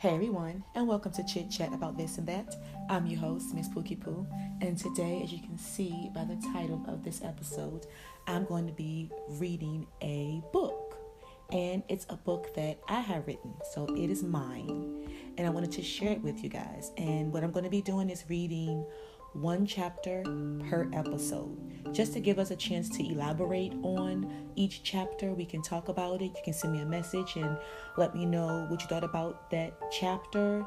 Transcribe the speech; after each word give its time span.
Hey 0.00 0.14
everyone, 0.14 0.64
and 0.74 0.88
welcome 0.88 1.12
to 1.12 1.22
Chit 1.24 1.50
Chat 1.50 1.74
About 1.74 1.98
This 1.98 2.16
and 2.16 2.26
That. 2.26 2.56
I'm 2.88 3.04
your 3.04 3.20
host, 3.20 3.54
Miss 3.54 3.68
Pookie 3.68 4.00
Poo, 4.00 4.26
and 4.62 4.78
today, 4.78 5.20
as 5.22 5.30
you 5.30 5.40
can 5.40 5.58
see 5.58 6.08
by 6.14 6.24
the 6.24 6.36
title 6.54 6.82
of 6.88 7.04
this 7.04 7.20
episode, 7.22 7.84
I'm 8.26 8.46
going 8.46 8.66
to 8.66 8.72
be 8.72 9.10
reading 9.28 9.86
a 10.00 10.42
book. 10.54 10.96
And 11.52 11.82
it's 11.88 12.06
a 12.08 12.16
book 12.16 12.54
that 12.54 12.78
I 12.88 13.00
have 13.00 13.26
written, 13.26 13.52
so 13.72 13.84
it 13.94 14.08
is 14.08 14.22
mine. 14.22 15.06
And 15.36 15.46
I 15.46 15.50
wanted 15.50 15.72
to 15.72 15.82
share 15.82 16.12
it 16.12 16.22
with 16.22 16.42
you 16.42 16.48
guys. 16.48 16.92
And 16.96 17.30
what 17.30 17.44
I'm 17.44 17.50
going 17.50 17.64
to 17.64 17.70
be 17.70 17.82
doing 17.82 18.08
is 18.08 18.24
reading 18.26 18.86
one 19.32 19.66
chapter 19.66 20.22
per 20.68 20.88
episode, 20.92 21.94
just 21.94 22.12
to 22.14 22.20
give 22.20 22.38
us 22.38 22.50
a 22.50 22.56
chance 22.56 22.88
to 22.90 23.04
elaborate 23.04 23.72
on 23.82 24.50
each 24.56 24.82
chapter. 24.82 25.32
We 25.32 25.44
can 25.44 25.62
talk 25.62 25.88
about 25.88 26.20
it. 26.20 26.32
You 26.36 26.42
can 26.44 26.52
send 26.52 26.72
me 26.72 26.80
a 26.80 26.86
message 26.86 27.36
and 27.36 27.56
let 27.96 28.14
me 28.14 28.26
know 28.26 28.66
what 28.68 28.80
you 28.82 28.88
thought 28.88 29.04
about 29.04 29.50
that 29.50 29.78
chapter. 29.90 30.66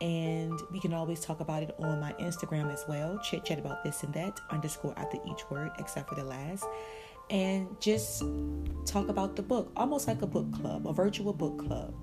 And 0.00 0.60
we 0.72 0.80
can 0.80 0.92
always 0.92 1.20
talk 1.20 1.40
about 1.40 1.62
it 1.62 1.74
on 1.78 2.00
my 2.00 2.12
Instagram 2.14 2.72
as 2.72 2.84
well. 2.88 3.18
Chit 3.18 3.44
chat 3.44 3.58
about 3.58 3.84
this 3.84 4.02
and 4.02 4.12
that 4.14 4.40
underscore 4.50 4.94
after 4.96 5.18
each 5.30 5.48
word, 5.50 5.70
except 5.78 6.08
for 6.08 6.14
the 6.14 6.24
last. 6.24 6.64
And 7.30 7.68
just 7.80 8.22
talk 8.84 9.08
about 9.08 9.36
the 9.36 9.42
book, 9.42 9.72
almost 9.76 10.08
like 10.08 10.22
a 10.22 10.26
book 10.26 10.52
club, 10.52 10.86
a 10.86 10.92
virtual 10.92 11.32
book 11.32 11.58
club. 11.58 11.94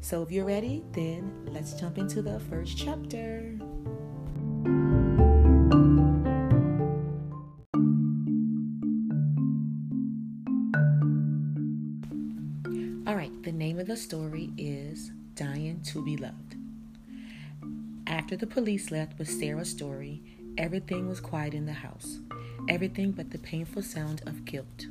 So 0.00 0.22
if 0.22 0.30
you're 0.30 0.44
ready, 0.44 0.82
then 0.92 1.46
let's 1.46 1.74
jump 1.74 1.98
into 1.98 2.22
the 2.22 2.40
first 2.40 2.76
chapter. 2.76 3.58
The 13.86 13.96
story 13.96 14.50
is 14.58 15.12
Dying 15.36 15.80
to 15.92 16.04
Be 16.04 16.16
Loved. 16.16 16.56
After 18.08 18.36
the 18.36 18.46
police 18.46 18.90
left 18.90 19.16
with 19.16 19.30
Sarah's 19.30 19.70
story, 19.70 20.24
everything 20.58 21.08
was 21.08 21.20
quiet 21.20 21.54
in 21.54 21.66
the 21.66 21.72
house. 21.72 22.18
Everything 22.68 23.12
but 23.12 23.30
the 23.30 23.38
painful 23.38 23.82
sound 23.82 24.22
of 24.26 24.44
guilt. 24.44 24.86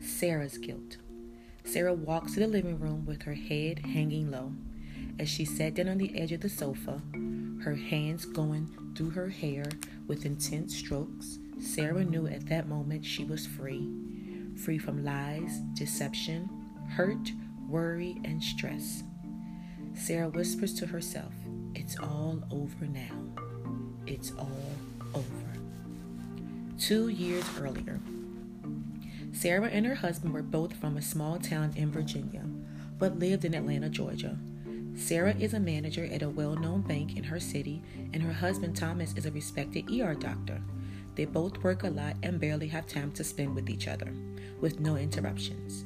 Sarah's 0.00 0.58
guilt. 0.58 0.96
Sarah 1.62 1.94
walks 1.94 2.34
to 2.34 2.40
the 2.40 2.48
living 2.48 2.80
room 2.80 3.06
with 3.06 3.22
her 3.22 3.34
head 3.34 3.86
hanging 3.86 4.32
low. 4.32 4.52
As 5.20 5.28
she 5.28 5.44
sat 5.44 5.74
down 5.74 5.88
on 5.88 5.98
the 5.98 6.18
edge 6.18 6.32
of 6.32 6.40
the 6.40 6.48
sofa, 6.48 7.00
her 7.62 7.76
hands 7.76 8.24
going 8.24 8.68
through 8.96 9.10
her 9.10 9.28
hair 9.28 9.66
with 10.08 10.26
intense 10.26 10.76
strokes, 10.76 11.38
Sarah 11.60 12.04
knew 12.04 12.26
at 12.26 12.48
that 12.48 12.66
moment 12.66 13.04
she 13.04 13.22
was 13.22 13.46
free. 13.46 13.88
Free 14.56 14.78
from 14.78 15.04
lies, 15.04 15.60
deception, 15.74 16.50
hurt, 16.88 17.30
worry, 17.70 18.20
and 18.24 18.42
stress. 18.42 19.02
Sarah 19.94 20.28
whispers 20.28 20.74
to 20.74 20.86
herself, 20.86 21.32
It's 21.74 21.98
all 21.98 22.42
over 22.50 22.86
now. 22.86 23.44
It's 24.06 24.32
all 24.38 24.72
over. 25.14 25.26
Two 26.78 27.08
years 27.08 27.44
earlier, 27.60 28.00
Sarah 29.32 29.68
and 29.68 29.86
her 29.86 29.94
husband 29.94 30.34
were 30.34 30.42
both 30.42 30.74
from 30.74 30.96
a 30.96 31.02
small 31.02 31.38
town 31.38 31.72
in 31.76 31.90
Virginia, 31.90 32.42
but 32.98 33.18
lived 33.18 33.44
in 33.44 33.54
Atlanta, 33.54 33.88
Georgia. 33.88 34.36
Sarah 34.96 35.34
is 35.38 35.54
a 35.54 35.60
manager 35.60 36.04
at 36.10 36.22
a 36.22 36.28
well 36.28 36.56
known 36.56 36.82
bank 36.82 37.16
in 37.16 37.24
her 37.24 37.40
city, 37.40 37.82
and 38.12 38.22
her 38.22 38.32
husband 38.32 38.76
Thomas 38.76 39.14
is 39.16 39.26
a 39.26 39.30
respected 39.30 39.90
ER 39.90 40.14
doctor. 40.14 40.60
They 41.14 41.24
both 41.24 41.62
work 41.62 41.84
a 41.84 41.90
lot 41.90 42.16
and 42.22 42.40
barely 42.40 42.68
have 42.68 42.86
time 42.86 43.12
to 43.12 43.24
spend 43.24 43.54
with 43.54 43.70
each 43.70 43.88
other, 43.88 44.12
with 44.60 44.80
no 44.80 44.96
interruptions. 44.96 45.84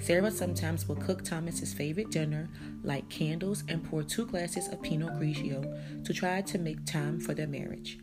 Sarah 0.00 0.30
sometimes 0.30 0.86
will 0.86 0.96
cook 0.96 1.24
Thomas's 1.24 1.72
favorite 1.72 2.10
dinner, 2.10 2.50
light 2.82 3.08
candles, 3.08 3.64
and 3.68 3.82
pour 3.82 4.02
two 4.02 4.26
glasses 4.26 4.68
of 4.68 4.82
Pinot 4.82 5.14
Grigio 5.14 6.04
to 6.04 6.12
try 6.12 6.42
to 6.42 6.58
make 6.58 6.84
time 6.84 7.20
for 7.20 7.34
their 7.34 7.46
marriage. 7.46 7.98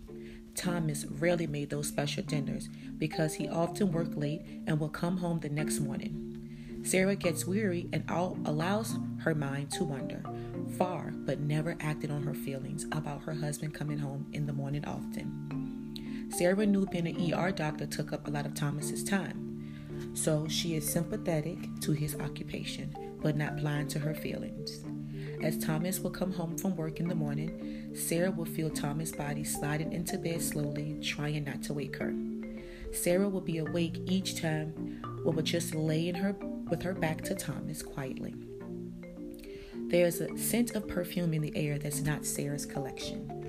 Thomas 0.56 1.06
rarely 1.06 1.48
made 1.48 1.70
those 1.70 1.88
special 1.88 2.24
dinners 2.24 2.70
because 2.98 3.36
he 3.36 3.48
often 3.48 3.92
worked 3.92 4.18
late 4.18 4.42
and 4.68 4.80
would 4.80 4.94
come 4.94 5.18
home 5.18 5.40
the 5.40 5.50
next 5.50 5.80
morning. 5.80 6.82
Sarah 6.84 7.16
gets 7.16 7.46
weary 7.46 7.88
and 7.94 8.04
allows 8.10 8.98
her 9.20 9.36
mind 9.36 9.72
to 9.72 9.84
wander 9.84 10.24
far, 10.78 11.12
but 11.16 11.40
never 11.40 11.78
acted 11.80 12.10
on 12.10 12.24
her 12.24 12.34
feelings 12.34 12.86
about 12.92 13.22
her 13.24 13.34
husband 13.34 13.74
coming 13.74 13.98
home 13.98 14.26
in 14.34 14.46
the 14.48 14.54
morning 14.54 14.84
often. 14.86 16.30
Sarah 16.32 16.66
knew 16.66 16.86
being 16.88 17.08
an 17.08 17.34
ER 17.34 17.52
doctor 17.52 17.86
took 17.86 18.14
up 18.14 18.28
a 18.28 18.32
lot 18.32 18.46
of 18.46 18.54
Thomas's 18.54 19.04
time. 19.04 19.51
So 20.14 20.48
she 20.48 20.76
is 20.76 20.88
sympathetic 20.88 21.58
to 21.82 21.92
his 21.94 22.16
occupation, 22.16 22.96
but 23.22 23.38
not 23.38 23.58
blind 23.58 23.90
to 23.92 24.00
her 24.00 24.14
feelings. 24.14 24.84
As 25.42 25.58
Thomas 25.58 26.00
will 26.00 26.12
come 26.12 26.32
home 26.32 26.58
from 26.58 26.76
work 26.76 27.00
in 27.00 27.08
the 27.08 27.16
morning, 27.16 27.92
Sarah 27.96 28.32
will 28.32 28.46
feel 28.46 28.70
Thomas' 28.70 29.12
body 29.12 29.44
sliding 29.44 29.92
into 29.92 30.18
bed 30.18 30.42
slowly, 30.42 31.00
trying 31.02 31.46
not 31.46 31.64
to 31.64 31.74
wake 31.74 31.98
her. 31.98 32.14
Sarah 32.94 33.30
will 33.30 33.42
be 33.42 33.58
awake 33.58 34.00
each 34.06 34.40
time, 34.40 35.02
but 35.24 35.34
will 35.34 35.44
just 35.44 35.74
lay 35.74 36.08
in 36.08 36.16
her 36.16 36.36
with 36.70 36.84
her 36.84 36.94
back 36.94 37.22
to 37.24 37.36
Thomas 37.36 37.82
quietly. 37.82 38.36
There 39.88 40.06
is 40.06 40.22
a 40.22 40.38
scent 40.38 40.76
of 40.76 40.88
perfume 40.88 41.34
in 41.34 41.42
the 41.42 41.56
air 41.56 41.80
that's 41.80 42.02
not 42.02 42.26
Sarah's 42.26 42.66
collection. 42.66 43.41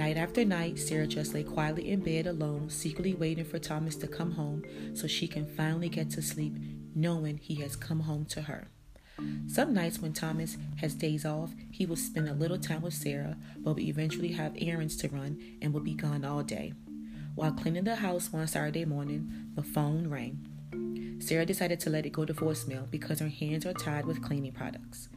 Night 0.00 0.16
after 0.16 0.46
night, 0.46 0.78
Sarah 0.78 1.06
just 1.06 1.34
lay 1.34 1.42
quietly 1.42 1.90
in 1.90 2.00
bed 2.00 2.26
alone, 2.26 2.70
secretly 2.70 3.12
waiting 3.12 3.44
for 3.44 3.58
Thomas 3.58 3.96
to 3.96 4.08
come 4.08 4.30
home 4.30 4.62
so 4.94 5.06
she 5.06 5.28
can 5.28 5.44
finally 5.44 5.90
get 5.90 6.08
to 6.12 6.22
sleep, 6.22 6.54
knowing 6.94 7.36
he 7.36 7.56
has 7.56 7.76
come 7.76 8.00
home 8.00 8.24
to 8.30 8.40
her. 8.40 8.68
Some 9.46 9.74
nights 9.74 9.98
when 9.98 10.14
Thomas 10.14 10.56
has 10.76 10.94
days 10.94 11.26
off, 11.26 11.50
he 11.70 11.84
will 11.84 11.96
spend 11.96 12.30
a 12.30 12.32
little 12.32 12.56
time 12.56 12.80
with 12.80 12.94
Sarah, 12.94 13.36
but 13.58 13.74
will 13.74 13.80
eventually 13.80 14.32
have 14.32 14.56
errands 14.58 14.96
to 14.96 15.08
run 15.10 15.38
and 15.60 15.74
will 15.74 15.82
be 15.82 15.92
gone 15.92 16.24
all 16.24 16.42
day. 16.42 16.72
While 17.34 17.52
cleaning 17.52 17.84
the 17.84 17.96
house 17.96 18.32
one 18.32 18.46
Saturday 18.46 18.86
morning, 18.86 19.50
the 19.54 19.62
phone 19.62 20.08
rang. 20.08 21.18
Sarah 21.20 21.44
decided 21.44 21.78
to 21.80 21.90
let 21.90 22.06
it 22.06 22.12
go 22.14 22.24
to 22.24 22.32
voicemail 22.32 22.90
because 22.90 23.18
her 23.18 23.28
hands 23.28 23.66
are 23.66 23.74
tied 23.74 24.06
with 24.06 24.22
cleaning 24.22 24.52
products. 24.52 25.10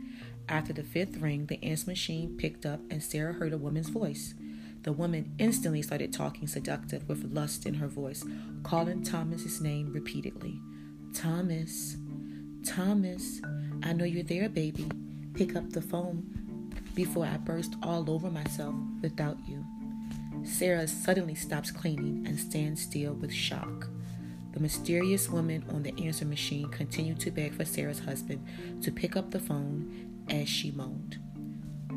After 0.50 0.74
the 0.74 0.84
fifth 0.84 1.16
ring, 1.16 1.46
the 1.46 1.64
answer 1.64 1.90
machine 1.90 2.36
picked 2.38 2.66
up 2.66 2.82
and 2.90 3.02
Sarah 3.02 3.32
heard 3.32 3.54
a 3.54 3.58
woman's 3.58 3.88
voice. 3.88 4.34
The 4.84 4.92
woman 4.94 5.34
instantly 5.40 5.82
started 5.82 6.12
talking 6.12 6.48
seductive 6.48 7.08
with 7.08 7.32
lust 7.34 7.66
in 7.66 7.74
her 7.76 7.88
voice, 7.88 8.24
calling 8.64 9.02
Thomas's 9.02 9.62
name 9.62 9.92
repeatedly. 9.94 10.60
Thomas, 11.14 11.96
Thomas, 12.66 13.42
I 13.82 13.94
know 13.94 14.06
you're 14.06 14.24
there, 14.24 14.50
baby. 14.50 14.90
Pick 15.34 15.56
up 15.56 15.70
the 15.70 15.82
phone 15.82 16.72
before 16.96 17.26
I 17.26 17.38
burst 17.38 17.76
all 17.82 18.10
over 18.10 18.30
myself 18.30 18.76
without 19.02 19.38
you. 19.48 19.64
Sarah 20.44 20.88
suddenly 20.88 21.36
stops 21.36 21.72
cleaning 21.72 22.28
and 22.28 22.38
stands 22.38 22.82
still 22.82 23.14
with 23.14 23.34
shock. 23.34 23.88
The 24.52 24.60
mysterious 24.60 25.30
woman 25.30 25.64
on 25.70 25.84
the 25.84 25.98
answer 26.06 26.26
machine 26.26 26.70
continued 26.70 27.20
to 27.22 27.32
beg 27.32 27.56
for 27.56 27.66
Sarah's 27.66 28.00
husband 28.00 28.46
to 28.84 28.92
pick 28.92 29.16
up 29.16 29.32
the 29.32 29.40
phone 29.40 30.26
as 30.30 30.48
she 30.48 30.72
moaned. 30.72 31.18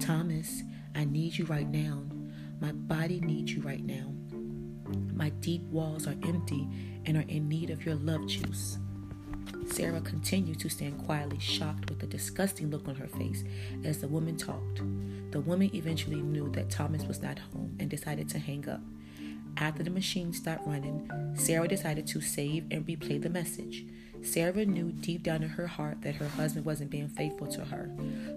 Thomas, 0.01 0.63
I 0.95 1.05
need 1.05 1.37
you 1.37 1.45
right 1.47 1.69
now. 1.69 2.05
My 2.61 2.73
body 2.73 3.21
needs 3.21 3.53
you 3.53 3.63
right 3.63 3.85
now. 3.85 4.13
My 5.15 5.31
deep 5.41 5.63
walls 5.65 6.07
are 6.07 6.17
empty 6.23 6.69
and 7.05 7.17
are 7.17 7.25
in 7.29 7.49
need 7.49 7.71
of 7.71 7.85
your 7.85 7.97
love 7.97 8.27
juice. 8.27 8.79
Sarah 9.71 10.01
continued 10.01 10.61
to 10.61 10.69
stand 10.69 11.05
quietly, 11.05 11.39
shocked 11.39 11.91
with 11.91 12.03
a 12.03 12.07
disgusting 12.07 12.71
look 12.71 12.87
on 12.89 12.95
her 12.95 13.09
face 13.09 13.45
as 13.85 14.01
the 14.01 14.09
woman 14.09 14.37
talked. 14.37 14.81
The 15.33 15.41
woman 15.41 15.75
eventually 15.75 16.21
knew 16.23 16.51
that 16.53 16.71
Thomas 16.71 17.05
was 17.05 17.21
not 17.21 17.39
home 17.39 17.77
and 17.81 17.91
decided 17.91 18.29
to 18.31 18.39
hang 18.39 18.69
up. 18.69 18.81
After 19.59 19.83
the 19.83 19.91
machine 19.91 20.33
stopped 20.33 20.67
running, 20.67 21.11
Sarah 21.35 21.69
decided 21.69 22.07
to 22.09 22.21
save 22.21 22.65
and 22.71 22.87
replay 22.87 23.21
the 23.21 23.31
message. 23.31 23.85
Sarah 24.27 24.67
knew 24.67 24.91
deep 24.91 25.23
down 25.23 25.43
in 25.45 25.49
her 25.51 25.69
heart 25.69 26.03
that 26.03 26.17
her 26.17 26.29
husband 26.29 26.67
wasn't 26.67 26.91
being 26.91 27.09
faithful 27.09 27.47
to 27.47 27.65
her, 27.65 27.89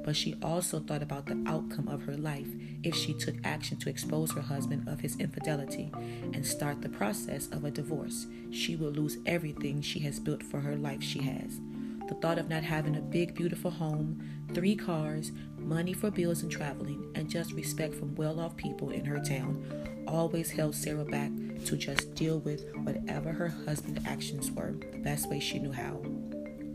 but 0.06 0.16
she 0.16 0.36
also 0.42 0.80
thought 0.80 1.02
about 1.02 1.26
the 1.26 1.42
outcome 1.48 1.88
of 1.88 2.04
her 2.04 2.16
life 2.16 2.48
if 2.84 2.96
she 2.96 3.14
took 3.14 3.36
action 3.44 3.76
to 3.78 3.90
expose 3.90 4.32
her 4.32 4.42
husband 4.42 4.88
of 4.88 5.00
his 5.00 5.18
infidelity 5.18 5.92
and 6.34 6.46
start 6.46 6.82
the 6.82 6.90
process 6.90 7.48
of 7.48 7.66
a 7.66 7.72
divorce. 7.72 8.28
She 8.52 8.76
will 8.76 8.92
lose 8.92 9.18
everything 9.26 9.82
she 9.82 10.00
has 10.02 10.20
built 10.20 10.44
for 10.44 10.60
her 10.60 10.76
life 10.76 11.02
she 11.02 11.24
has. 11.24 11.60
The 12.08 12.16
thought 12.16 12.38
of 12.40 12.50
not 12.50 12.64
having 12.64 12.96
a 12.96 13.02
big, 13.02 13.36
beautiful 13.36 13.72
home, 13.72 14.22
three 14.54 14.76
cars, 14.76 15.32
money 15.58 15.94
for 15.94 16.10
bills 16.12 16.44
and 16.44 16.52
traveling, 16.52 17.12
and 17.16 17.30
just 17.30 17.52
respect 17.54 17.96
from 17.96 18.16
well 18.16 18.40
off 18.40 18.56
people 18.56 18.92
in 18.92 19.06
her 19.06 19.20
town 19.20 19.64
always 20.10 20.52
held 20.52 20.76
Sarah 20.76 21.06
back 21.06 21.32
to 21.66 21.78
just 21.78 22.14
deal 22.16 22.40
with 22.40 22.66
whatever 22.84 23.32
her 23.32 23.48
husband's 23.48 24.06
actions 24.06 24.52
were 24.52 24.74
the 24.92 24.98
best 25.00 25.30
way 25.30 25.40
she 25.40 25.60
knew 25.60 25.72
how 25.72 26.02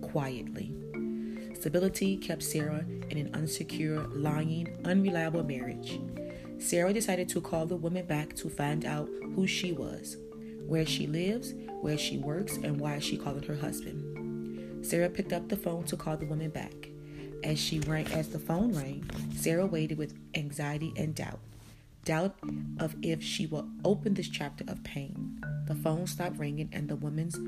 quietly. 0.00 0.72
Stability 1.58 2.16
kept 2.16 2.42
Sarah 2.42 2.84
in 3.10 3.18
an 3.18 3.32
unsecure, 3.32 4.06
lying, 4.14 4.76
unreliable 4.84 5.42
marriage. 5.42 5.98
Sarah 6.58 6.92
decided 6.92 7.28
to 7.30 7.40
call 7.40 7.66
the 7.66 7.76
woman 7.76 8.06
back 8.06 8.34
to 8.36 8.48
find 8.48 8.84
out 8.84 9.08
who 9.34 9.46
she 9.46 9.72
was, 9.72 10.16
where 10.66 10.86
she 10.86 11.06
lives, 11.06 11.54
where 11.80 11.98
she 11.98 12.18
works, 12.18 12.56
and 12.56 12.78
why 12.78 12.98
she 12.98 13.16
called 13.16 13.44
her 13.44 13.56
husband. 13.56 14.84
Sarah 14.84 15.08
picked 15.08 15.32
up 15.32 15.48
the 15.48 15.56
phone 15.56 15.84
to 15.84 15.96
call 15.96 16.16
the 16.16 16.26
woman 16.26 16.50
back. 16.50 16.90
As 17.42 17.58
she 17.58 17.80
rang, 17.80 18.06
as 18.08 18.28
the 18.28 18.38
phone 18.38 18.72
rang, 18.74 19.08
Sarah 19.34 19.66
waited 19.66 19.98
with 19.98 20.14
anxiety 20.34 20.92
and 20.96 21.14
doubt. 21.14 21.40
Doubt 22.04 22.36
of 22.78 22.94
if 23.02 23.22
she 23.22 23.46
will 23.46 23.66
open 23.82 24.12
this 24.12 24.28
chapter 24.28 24.64
of 24.68 24.84
pain. 24.84 25.42
The 25.66 25.74
phone 25.74 26.06
stopped 26.06 26.38
ringing 26.38 26.68
and 26.72 26.88
the 26.88 26.96
woman's 26.96 27.38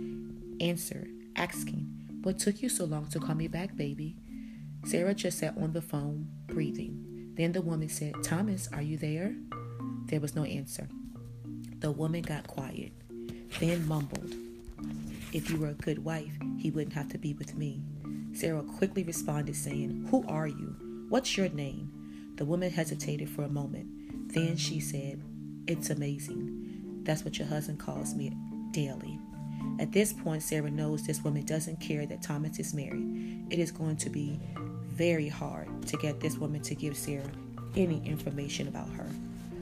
answer 0.60 1.06
asking, 1.36 1.92
What 2.22 2.38
took 2.38 2.62
you 2.62 2.70
so 2.70 2.86
long 2.86 3.06
to 3.08 3.20
call 3.20 3.34
me 3.34 3.48
back, 3.48 3.76
baby? 3.76 4.16
Sarah 4.86 5.14
just 5.14 5.38
sat 5.38 5.58
on 5.58 5.72
the 5.72 5.82
phone, 5.82 6.28
breathing. 6.46 7.32
Then 7.34 7.52
the 7.52 7.60
woman 7.60 7.90
said, 7.90 8.14
Thomas, 8.24 8.68
are 8.72 8.80
you 8.80 8.96
there? 8.96 9.34
There 10.06 10.20
was 10.20 10.34
no 10.34 10.44
answer. 10.44 10.88
The 11.80 11.90
woman 11.90 12.22
got 12.22 12.46
quiet, 12.46 12.92
then 13.60 13.86
mumbled, 13.86 14.32
If 15.34 15.50
you 15.50 15.58
were 15.58 15.68
a 15.68 15.74
good 15.74 16.02
wife, 16.02 16.32
he 16.58 16.70
wouldn't 16.70 16.94
have 16.94 17.08
to 17.10 17.18
be 17.18 17.34
with 17.34 17.54
me. 17.56 17.82
Sarah 18.32 18.62
quickly 18.62 19.02
responded, 19.02 19.54
saying, 19.54 20.06
Who 20.10 20.24
are 20.26 20.46
you? 20.46 21.06
What's 21.10 21.36
your 21.36 21.50
name? 21.50 22.32
The 22.36 22.46
woman 22.46 22.70
hesitated 22.70 23.28
for 23.28 23.42
a 23.42 23.48
moment. 23.48 23.95
Then 24.36 24.58
she 24.58 24.80
said, 24.80 25.22
It's 25.66 25.88
amazing. 25.88 27.00
That's 27.04 27.24
what 27.24 27.38
your 27.38 27.48
husband 27.48 27.78
calls 27.78 28.14
me 28.14 28.36
daily. 28.70 29.18
At 29.80 29.92
this 29.92 30.12
point, 30.12 30.42
Sarah 30.42 30.70
knows 30.70 31.06
this 31.06 31.24
woman 31.24 31.46
doesn't 31.46 31.80
care 31.80 32.04
that 32.04 32.20
Thomas 32.20 32.58
is 32.58 32.74
married. 32.74 33.46
It 33.48 33.58
is 33.58 33.70
going 33.70 33.96
to 33.96 34.10
be 34.10 34.38
very 34.88 35.26
hard 35.26 35.86
to 35.86 35.96
get 35.96 36.20
this 36.20 36.36
woman 36.36 36.60
to 36.64 36.74
give 36.74 36.98
Sarah 36.98 37.30
any 37.76 38.06
information 38.06 38.68
about 38.68 38.90
her. 38.90 39.08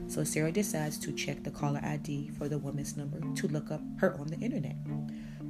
So 0.09 0.25
Sarah 0.25 0.51
decides 0.51 0.99
to 0.99 1.13
check 1.13 1.43
the 1.45 1.51
caller 1.51 1.79
ID 1.81 2.31
for 2.37 2.49
the 2.49 2.57
woman's 2.57 2.97
number 2.97 3.21
to 3.35 3.47
look 3.47 3.71
up 3.71 3.81
her 3.99 4.19
on 4.19 4.27
the 4.27 4.37
internet. 4.39 4.75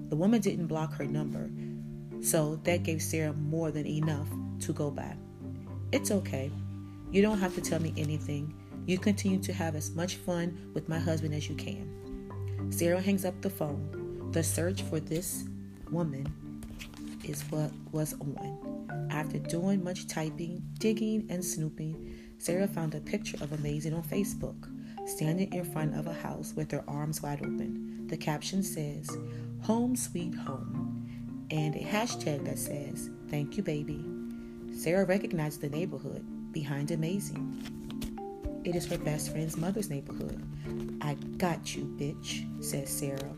The 0.09 0.15
woman 0.15 0.39
didn't 0.39 0.67
block 0.67 0.93
her 0.93 1.05
number, 1.05 1.49
so 2.21 2.57
that 2.57 2.83
gave 2.83 3.01
Sarah 3.01 3.33
more 3.33 3.71
than 3.71 3.87
enough 3.87 4.27
to 4.59 4.71
go 4.71 4.91
by. 4.91 5.15
It's 5.91 6.11
okay. 6.11 6.51
You 7.11 7.23
don't 7.23 7.39
have 7.39 7.55
to 7.55 7.61
tell 7.61 7.81
me 7.81 7.91
anything. 7.97 8.53
You 8.85 8.99
continue 8.99 9.39
to 9.39 9.53
have 9.53 9.75
as 9.75 9.91
much 9.95 10.15
fun 10.17 10.71
with 10.73 10.87
my 10.87 10.99
husband 10.99 11.33
as 11.33 11.49
you 11.49 11.55
can. 11.55 12.69
Sarah 12.69 13.01
hangs 13.01 13.25
up 13.25 13.41
the 13.41 13.49
phone. 13.49 14.29
The 14.31 14.43
search 14.43 14.83
for 14.83 14.99
this 14.99 15.45
woman 15.89 16.27
is 17.23 17.41
what 17.43 17.71
was 17.91 18.13
on. 18.13 19.07
After 19.09 19.39
doing 19.39 19.83
much 19.83 20.07
typing, 20.07 20.61
digging, 20.77 21.25
and 21.29 21.43
snooping, 21.43 22.15
Sarah 22.37 22.67
found 22.67 22.93
a 22.93 22.99
picture 22.99 23.37
of 23.41 23.53
Amazing 23.53 23.93
on 23.93 24.03
Facebook, 24.03 24.69
standing 25.07 25.51
in 25.53 25.65
front 25.65 25.95
of 25.95 26.05
a 26.07 26.13
house 26.13 26.53
with 26.55 26.71
her 26.71 26.83
arms 26.87 27.21
wide 27.21 27.39
open. 27.39 28.07
The 28.07 28.17
caption 28.17 28.61
says, 28.61 29.09
Home 29.63 29.95
Sweet 29.95 30.35
Home, 30.35 31.47
and 31.49 31.75
a 31.75 31.79
hashtag 31.79 32.45
that 32.45 32.59
says, 32.59 33.09
Thank 33.29 33.57
you, 33.57 33.63
baby. 33.63 34.05
Sarah 34.77 35.05
recognized 35.05 35.61
the 35.61 35.69
neighborhood 35.69 36.23
behind 36.51 36.91
Amazing. 36.91 37.74
It 38.65 38.75
is 38.75 38.87
her 38.87 38.97
best 38.97 39.31
friend's 39.31 39.57
mother's 39.57 39.91
neighborhood. 39.91 40.41
I 40.99 41.13
got 41.37 41.75
you, 41.75 41.83
bitch, 41.99 42.63
says 42.63 42.89
Sarah. 42.89 43.35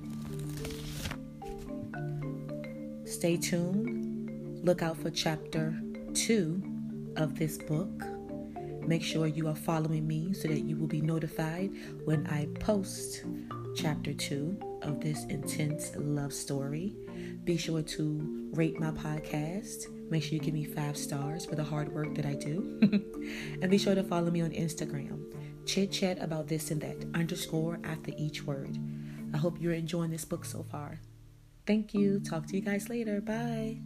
Stay 3.05 3.35
tuned. 3.35 4.63
Look 4.65 4.81
out 4.81 4.95
for 4.97 5.09
chapter 5.09 5.77
two 6.13 6.63
of 7.17 7.37
this 7.37 7.57
book. 7.57 7.89
Make 8.87 9.03
sure 9.03 9.27
you 9.27 9.49
are 9.49 9.55
following 9.55 10.07
me 10.07 10.31
so 10.31 10.47
that 10.47 10.61
you 10.61 10.77
will 10.77 10.87
be 10.87 11.01
notified 11.01 11.71
when 12.05 12.25
I 12.27 12.47
post 12.61 13.25
chapter 13.75 14.13
two 14.13 14.57
of 14.81 15.01
this 15.01 15.25
intense 15.25 15.91
love 15.97 16.31
story. 16.31 16.95
Be 17.43 17.57
sure 17.57 17.81
to 17.81 18.49
rate 18.53 18.79
my 18.79 18.91
podcast. 18.91 19.87
Make 20.09 20.23
sure 20.23 20.33
you 20.33 20.39
give 20.39 20.53
me 20.53 20.63
five 20.63 20.97
stars 20.97 21.45
for 21.45 21.55
the 21.55 21.63
hard 21.63 21.93
work 21.93 22.15
that 22.15 22.25
I 22.25 22.33
do. 22.33 22.79
and 23.61 23.69
be 23.69 23.77
sure 23.77 23.95
to 23.95 24.03
follow 24.03 24.31
me 24.31 24.41
on 24.41 24.51
Instagram. 24.51 25.23
Chit 25.65 25.91
chat 25.91 26.21
about 26.21 26.47
this 26.47 26.71
and 26.71 26.81
that, 26.81 27.05
underscore 27.13 27.79
after 27.83 28.11
each 28.17 28.43
word. 28.43 28.77
I 29.33 29.37
hope 29.37 29.59
you're 29.59 29.73
enjoying 29.73 30.11
this 30.11 30.25
book 30.25 30.45
so 30.45 30.63
far. 30.63 31.01
Thank 31.65 31.93
you. 31.93 32.21
Talk 32.21 32.47
to 32.47 32.55
you 32.55 32.61
guys 32.61 32.89
later. 32.89 33.19
Bye. 33.19 33.81